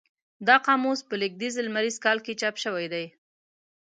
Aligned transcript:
دا 0.47 0.55
قاموس 0.65 0.99
په 1.07 1.15
لېږدیز 1.21 1.53
لمریز 1.65 1.97
کال 2.05 2.17
کې 2.25 2.37
چاپ 2.41 2.55
شوی 2.63 2.87
دی. 2.93 3.05